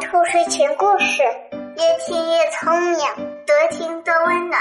[0.00, 2.98] 兔睡前故事，越听越聪明，
[3.44, 4.60] 多听多温暖。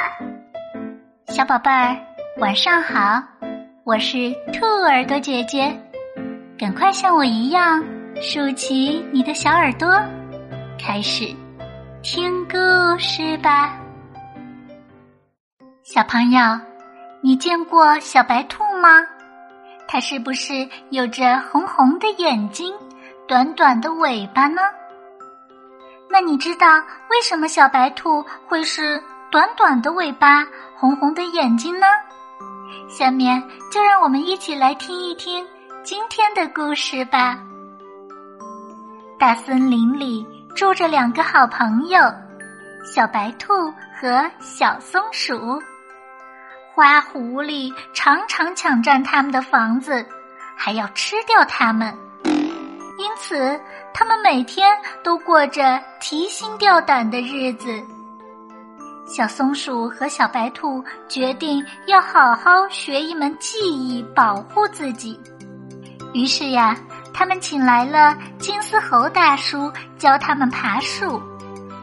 [1.28, 1.96] 小宝贝儿，
[2.38, 3.22] 晚上好，
[3.84, 5.80] 我是兔耳朵姐姐，
[6.58, 7.84] 赶快像我一样
[8.20, 9.88] 竖起你的小耳朵，
[10.84, 11.26] 开始
[12.02, 12.58] 听故
[12.98, 13.78] 事吧。
[15.84, 16.42] 小朋友，
[17.22, 19.06] 你见过小白兔吗？
[19.88, 22.74] 它是不是有着红红的眼睛？
[23.28, 24.62] 短短的尾巴呢？
[26.20, 26.66] 那你知道
[27.12, 29.00] 为什么小白兔会是
[29.30, 30.44] 短短的尾巴、
[30.76, 31.86] 红红的眼睛呢？
[32.90, 33.40] 下面
[33.72, 35.46] 就让我们一起来听一听
[35.84, 37.38] 今天的故事吧。
[39.20, 40.26] 大森林里
[40.56, 42.00] 住着两个好朋友，
[42.84, 43.54] 小白兔
[44.02, 45.62] 和小松鼠。
[46.74, 50.04] 花狐狸常常抢占他们的房子，
[50.56, 51.96] 还要吃掉它们。
[52.98, 53.60] 因此，
[53.94, 57.84] 他们每天都过着提心吊胆的日子。
[59.06, 65.20] 小松鼠和小白兔决定要好好学一门技艺，保护自己。
[66.14, 66.76] 于是呀，
[67.14, 71.22] 他们请来了金丝猴大叔教他们爬树，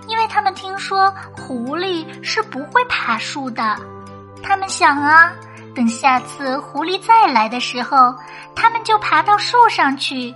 [0.09, 3.77] 因为他们听说狐狸是不会爬树的。
[4.43, 5.33] 他们想啊，
[5.75, 8.15] 等下次狐狸再来的时候，
[8.55, 10.35] 他们就爬到树上去。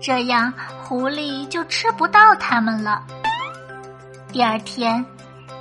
[0.00, 0.52] 这样，
[0.82, 3.02] 狐狸就吃不到它们了。
[4.32, 5.04] 第二天，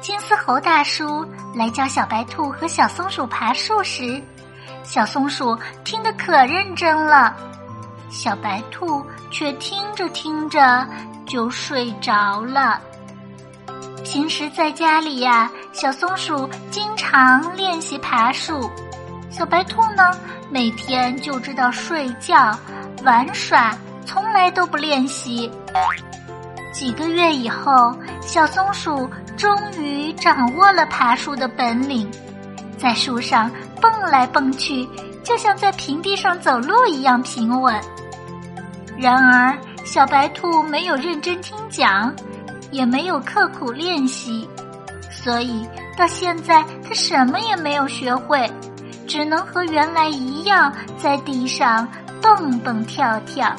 [0.01, 4.21] 金丝猴大叔来教小白兔和小松鼠爬树时，
[4.83, 7.35] 小松鼠听得可认真了，
[8.09, 10.85] 小白兔却听着听着
[11.25, 12.79] 就睡着了。
[14.03, 18.69] 平时在家里呀，小松鼠经常练习爬树，
[19.31, 20.11] 小白兔呢，
[20.51, 22.55] 每天就知道睡觉、
[23.03, 23.75] 玩耍。
[24.05, 25.51] 从来都不练习。
[26.71, 32.09] 几个月以后，小松鼠终于掌握了爬树的本领，
[32.77, 33.49] 在树上
[33.81, 34.87] 蹦来蹦去，
[35.23, 37.73] 就像在平地上走路一样平稳。
[38.97, 42.13] 然而，小白兔没有认真听讲，
[42.71, 44.47] 也没有刻苦练习，
[45.09, 45.65] 所以
[45.97, 48.49] 到现在它什么也没有学会，
[49.07, 51.87] 只能和原来一样在地上
[52.21, 53.53] 蹦蹦跳跳。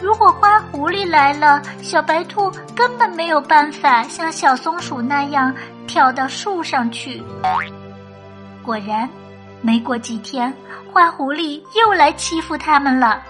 [0.00, 5.54] 如果花狐狸来了，小白兔根本没有办法像小松鼠那样
[5.86, 7.22] 跳到树上去。
[8.62, 9.08] 果然，
[9.62, 10.52] 没过几天，
[10.92, 13.22] 花狐狸又来欺负他们了。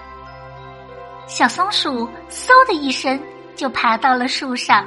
[1.27, 3.21] 小松鼠嗖的一声
[3.54, 4.84] 就爬到了树上，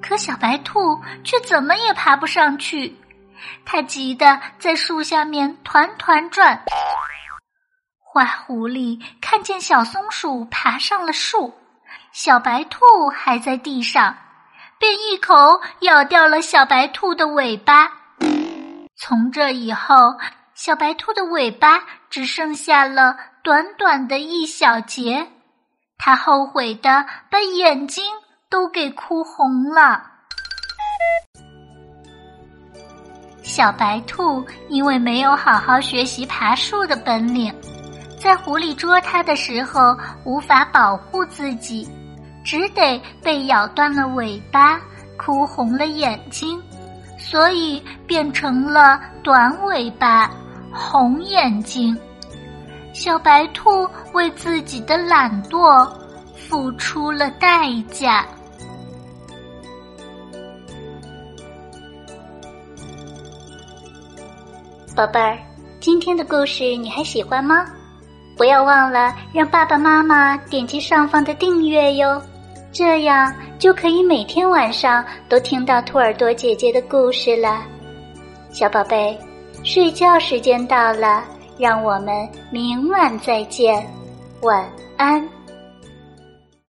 [0.00, 2.94] 可小白兔却怎么也爬不上去，
[3.64, 6.60] 它急得在树下面团团转。
[8.12, 11.54] 花狐狸看见小松鼠爬上了树，
[12.12, 12.78] 小白兔
[13.08, 14.14] 还在地上，
[14.78, 17.90] 便一口咬掉了小白兔的尾巴。
[18.98, 20.14] 从这以后，
[20.54, 25.26] 小白兔的尾巴只剩下了短短的一小截，
[25.96, 28.04] 它后悔的把眼睛
[28.50, 30.02] 都给哭红了。
[33.42, 37.50] 小白兔因为没有好好学习爬树的本领。
[38.22, 41.88] 在狐狸捉它的时候，无法保护自己，
[42.44, 44.80] 只得被咬断了尾巴，
[45.18, 46.62] 哭红了眼睛，
[47.18, 50.30] 所以变成了短尾巴、
[50.72, 51.98] 红眼睛。
[52.92, 55.92] 小白兔为自己的懒惰
[56.36, 58.24] 付出了代价。
[64.94, 65.36] 宝贝儿，
[65.80, 67.66] 今天的故事你还喜欢吗？
[68.42, 72.20] 不要忘了让爸爸妈妈点击上方的订阅哟，
[72.72, 77.62] 这样就可以每天晚上都听到兔耳朵姐姐的故事了。
[78.50, 79.16] 小宝贝，
[79.62, 81.22] 睡觉时间到了，
[81.56, 83.88] 让我们明晚再见，
[84.40, 85.24] 晚安。